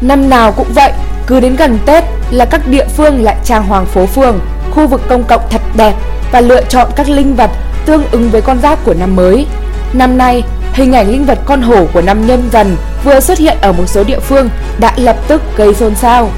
[0.00, 0.92] Năm nào cũng vậy,
[1.26, 5.00] cứ đến gần Tết là các địa phương lại trang hoàng phố phường, khu vực
[5.08, 5.94] công cộng thật đẹp
[6.32, 7.50] và lựa chọn các linh vật
[7.86, 9.46] tương ứng với con giáp của năm mới.
[9.92, 13.58] Năm nay, hình ảnh linh vật con hổ của năm nhâm dần vừa xuất hiện
[13.60, 16.30] ở một số địa phương đã lập tức gây xôn xao.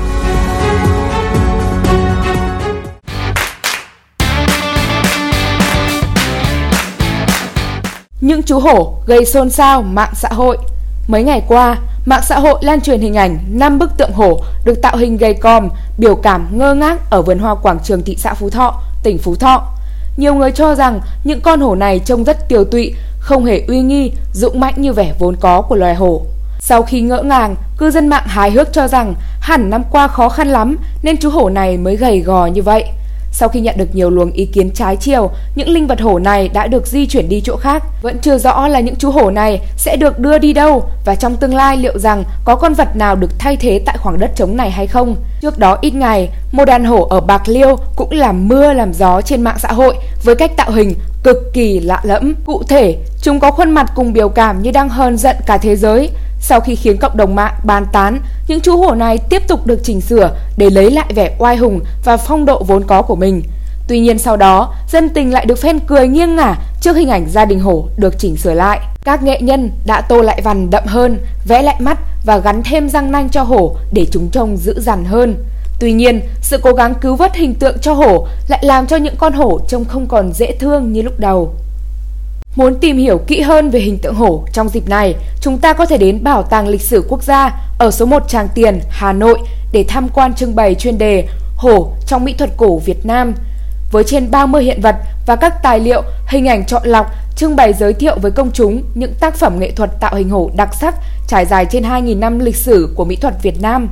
[8.21, 10.59] Những chú hổ gây xôn xao mạng xã hội.
[11.09, 14.83] Mấy ngày qua, mạng xã hội lan truyền hình ảnh 5 bức tượng hổ được
[14.83, 18.35] tạo hình gầy còm, biểu cảm ngơ ngác ở vườn hoa quảng trường thị xã
[18.35, 19.69] Phú Thọ, tỉnh Phú Thọ.
[20.17, 23.81] Nhiều người cho rằng những con hổ này trông rất tiều tụy, không hề uy
[23.81, 26.23] nghi, dũng mãnh như vẻ vốn có của loài hổ.
[26.61, 30.29] Sau khi ngỡ ngàng, cư dân mạng hài hước cho rằng hẳn năm qua khó
[30.29, 32.85] khăn lắm nên chú hổ này mới gầy gò như vậy.
[33.39, 36.49] Sau khi nhận được nhiều luồng ý kiến trái chiều, những linh vật hổ này
[36.49, 37.83] đã được di chuyển đi chỗ khác.
[38.03, 41.37] Vẫn chưa rõ là những chú hổ này sẽ được đưa đi đâu và trong
[41.37, 44.57] tương lai liệu rằng có con vật nào được thay thế tại khoảng đất trống
[44.57, 45.17] này hay không.
[45.41, 49.21] Trước đó ít ngày, một đàn hổ ở Bạc Liêu cũng làm mưa làm gió
[49.21, 52.35] trên mạng xã hội với cách tạo hình cực kỳ lạ lẫm.
[52.47, 55.77] Cụ thể, chúng có khuôn mặt cùng biểu cảm như đang hờn giận cả thế
[55.77, 56.11] giới.
[56.41, 59.81] Sau khi khiến cộng đồng mạng bàn tán, những chú hổ này tiếp tục được
[59.85, 63.43] chỉnh sửa để lấy lại vẻ oai hùng và phong độ vốn có của mình.
[63.89, 67.27] Tuy nhiên sau đó, dân tình lại được phen cười nghiêng ngả trước hình ảnh
[67.31, 68.81] gia đình hổ được chỉnh sửa lại.
[69.05, 71.19] Các nghệ nhân đã tô lại vằn đậm hơn,
[71.49, 75.05] vẽ lại mắt và gắn thêm răng nanh cho hổ để chúng trông dữ dằn
[75.05, 75.45] hơn.
[75.81, 79.17] Tuy nhiên, sự cố gắng cứu vớt hình tượng cho hổ lại làm cho những
[79.17, 81.55] con hổ trông không còn dễ thương như lúc đầu.
[82.57, 85.87] Muốn tìm hiểu kỹ hơn về hình tượng hổ trong dịp này, chúng ta có
[85.87, 89.39] thể đến Bảo tàng Lịch sử Quốc gia ở số 1 Tràng Tiền, Hà Nội
[89.73, 93.35] để tham quan trưng bày chuyên đề Hổ trong mỹ thuật cổ Việt Nam.
[93.93, 94.97] Với trên 30 hiện vật
[95.27, 98.83] và các tài liệu, hình ảnh chọn lọc, trưng bày giới thiệu với công chúng
[98.95, 100.95] những tác phẩm nghệ thuật tạo hình hổ đặc sắc
[101.29, 103.89] trải dài trên 2.000 năm lịch sử của mỹ thuật Việt Nam.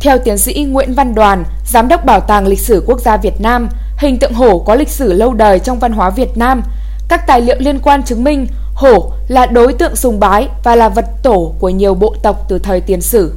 [0.00, 3.40] Theo tiến sĩ Nguyễn Văn Đoàn, Giám đốc Bảo tàng Lịch sử Quốc gia Việt
[3.40, 3.68] Nam,
[3.98, 6.62] hình tượng hổ có lịch sử lâu đời trong văn hóa Việt Nam–
[7.08, 10.88] các tài liệu liên quan chứng minh hổ là đối tượng sùng bái và là
[10.88, 13.34] vật tổ của nhiều bộ tộc từ thời tiền sử.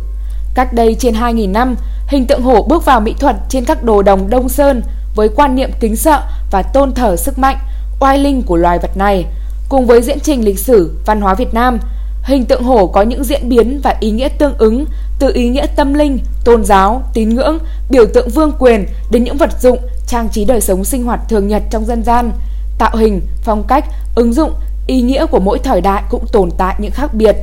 [0.54, 1.76] Cách đây trên 2.000 năm,
[2.08, 4.82] hình tượng hổ bước vào mỹ thuật trên các đồ đồng Đông Sơn
[5.16, 6.22] với quan niệm kính sợ
[6.52, 7.58] và tôn thờ sức mạnh,
[8.00, 9.26] oai linh của loài vật này.
[9.70, 11.80] Cùng với diễn trình lịch sử, văn hóa Việt Nam,
[12.24, 14.86] hình tượng hổ có những diễn biến và ý nghĩa tương ứng
[15.20, 17.58] từ ý nghĩa tâm linh, tôn giáo, tín ngưỡng,
[17.90, 21.48] biểu tượng vương quyền đến những vật dụng, trang trí đời sống sinh hoạt thường
[21.48, 22.32] nhật trong dân gian–
[22.80, 23.86] tạo hình, phong cách,
[24.16, 24.52] ứng dụng,
[24.88, 27.36] ý nghĩa của mỗi thời đại cũng tồn tại những khác biệt.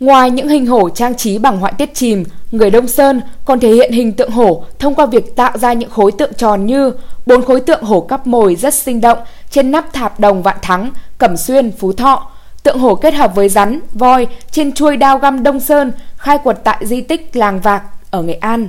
[0.00, 3.72] Ngoài những hình hổ trang trí bằng họa tiết chìm, người Đông Sơn còn thể
[3.72, 6.92] hiện hình tượng hổ thông qua việc tạo ra những khối tượng tròn như
[7.26, 9.18] bốn khối tượng hổ cắp mồi rất sinh động
[9.50, 12.30] trên nắp tháp đồng Vạn Thắng, Cẩm Xuyên, Phú Thọ.
[12.62, 16.64] Tượng hổ kết hợp với rắn, voi trên chuôi đao găm Đông Sơn khai quật
[16.64, 18.68] tại di tích Làng Vạc ở Nghệ An.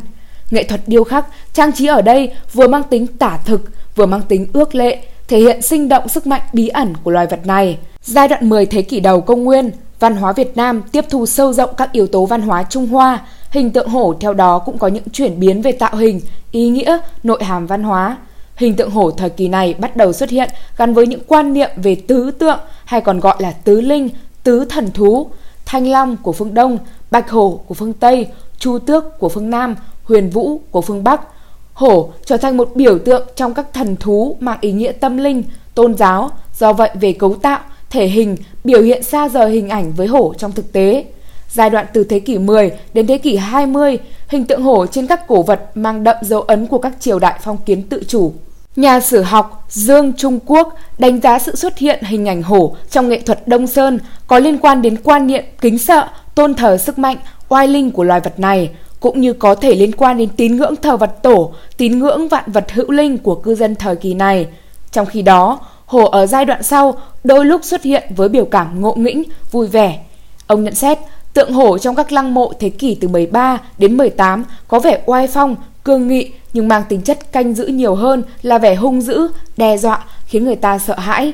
[0.52, 3.62] Nghệ thuật điêu khắc, trang trí ở đây vừa mang tính tả thực,
[3.96, 7.28] vừa mang tính ước lệ, thể hiện sinh động sức mạnh bí ẩn của loài
[7.28, 7.78] vật này.
[8.01, 11.53] Giai đoạn 10 thế kỷ đầu công nguyên, văn hóa Việt Nam tiếp thu sâu
[11.53, 14.88] rộng các yếu tố văn hóa Trung Hoa, hình tượng hổ theo đó cũng có
[14.88, 18.17] những chuyển biến về tạo hình, ý nghĩa, nội hàm văn hóa.
[18.56, 21.69] Hình tượng hổ thời kỳ này bắt đầu xuất hiện gắn với những quan niệm
[21.75, 24.09] về tứ tượng hay còn gọi là tứ linh,
[24.44, 25.28] tứ thần thú,
[25.66, 26.78] thanh long của phương Đông,
[27.11, 31.22] bạch hổ của phương Tây, chu tước của phương Nam, huyền vũ của phương Bắc–
[31.79, 35.44] Hổ trở thành một biểu tượng trong các thần thú mang ý nghĩa tâm linh,
[35.75, 37.59] tôn giáo, do vậy về cấu tạo,
[37.90, 41.06] thể hình, biểu hiện xa rời hình ảnh với hổ trong thực tế.
[41.50, 43.97] Giai đoạn từ thế kỷ 10 đến thế kỷ 20,
[44.28, 47.40] hình tượng hổ trên các cổ vật mang đậm dấu ấn của các triều đại
[47.44, 48.34] phong kiến tự chủ.
[48.75, 53.09] Nhà sử học Dương Trung Quốc đánh giá sự xuất hiện hình ảnh hổ trong
[53.09, 57.00] nghệ thuật Đông Sơn có liên quan đến quan niệm kính sợ, tôn thờ sức
[57.00, 57.17] mạnh,
[57.50, 58.69] oai linh của loài vật này,
[59.00, 62.52] cũng như có thể liên quan đến tín ngưỡng thờ vật tổ, tín ngưỡng vạn
[62.52, 64.48] vật hữu linh của cư dân thời kỳ này.
[64.92, 68.82] Trong khi đó, Hồ ở giai đoạn sau đôi lúc xuất hiện với biểu cảm
[68.82, 70.00] ngộ nghĩnh, vui vẻ.
[70.47, 70.97] Ông nhận xét,
[71.34, 75.28] tượng hổ trong các lăng mộ thế kỷ từ 13 đến 18 có vẻ oai
[75.28, 79.28] phong, cương nghị nhưng mang tính chất canh giữ nhiều hơn là vẻ hung dữ,
[79.58, 81.34] đe dọa khiến người ta sợ hãi.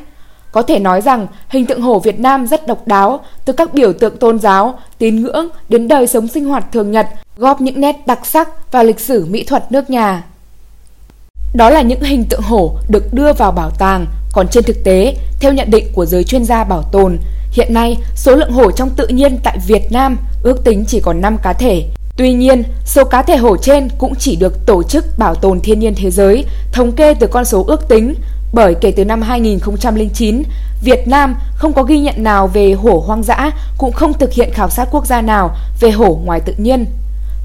[0.51, 3.93] Có thể nói rằng hình tượng hổ Việt Nam rất độc đáo, từ các biểu
[3.93, 7.07] tượng tôn giáo, tín ngưỡng đến đời sống sinh hoạt thường nhật,
[7.37, 10.23] góp những nét đặc sắc vào lịch sử mỹ thuật nước nhà.
[11.53, 15.15] Đó là những hình tượng hổ được đưa vào bảo tàng, còn trên thực tế,
[15.39, 17.17] theo nhận định của giới chuyên gia bảo tồn,
[17.51, 21.21] hiện nay số lượng hổ trong tự nhiên tại Việt Nam ước tính chỉ còn
[21.21, 21.89] 5 cá thể.
[22.17, 25.79] Tuy nhiên, số cá thể hổ trên cũng chỉ được Tổ chức Bảo tồn Thiên
[25.79, 28.15] nhiên Thế giới thống kê từ con số ước tính
[28.53, 30.43] bởi kể từ năm 2009,
[30.83, 34.49] Việt Nam không có ghi nhận nào về hổ hoang dã, cũng không thực hiện
[34.53, 36.85] khảo sát quốc gia nào về hổ ngoài tự nhiên.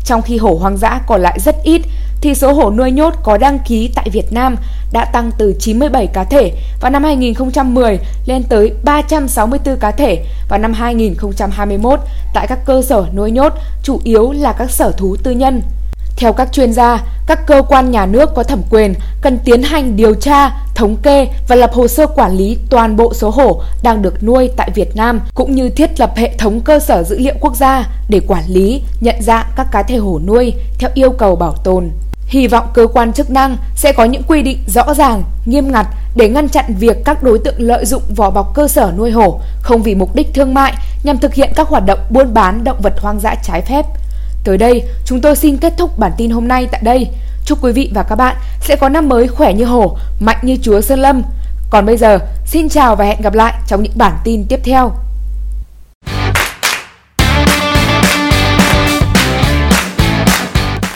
[0.05, 1.82] Trong khi hổ hoang dã còn lại rất ít,
[2.20, 4.56] thì số hổ nuôi nhốt có đăng ký tại Việt Nam
[4.93, 10.58] đã tăng từ 97 cá thể vào năm 2010 lên tới 364 cá thể vào
[10.58, 12.00] năm 2021
[12.35, 13.52] tại các cơ sở nuôi nhốt,
[13.82, 15.62] chủ yếu là các sở thú tư nhân.
[16.17, 19.96] Theo các chuyên gia, các cơ quan nhà nước có thẩm quyền cần tiến hành
[19.96, 20.50] điều tra,
[20.81, 24.50] thống kê và lập hồ sơ quản lý toàn bộ số hổ đang được nuôi
[24.56, 27.88] tại Việt Nam cũng như thiết lập hệ thống cơ sở dữ liệu quốc gia
[28.09, 31.91] để quản lý, nhận dạng các cá thể hổ nuôi theo yêu cầu bảo tồn.
[32.27, 35.87] Hy vọng cơ quan chức năng sẽ có những quy định rõ ràng, nghiêm ngặt
[36.17, 39.41] để ngăn chặn việc các đối tượng lợi dụng vỏ bọc cơ sở nuôi hổ
[39.62, 40.75] không vì mục đích thương mại
[41.05, 43.87] nhằm thực hiện các hoạt động buôn bán động vật hoang dã trái phép.
[44.44, 47.09] Tới đây, chúng tôi xin kết thúc bản tin hôm nay tại đây.
[47.50, 50.56] Chúc quý vị và các bạn sẽ có năm mới khỏe như hổ, mạnh như
[50.62, 51.23] chúa Sơn Lâm.
[51.70, 54.93] Còn bây giờ, xin chào và hẹn gặp lại trong những bản tin tiếp theo.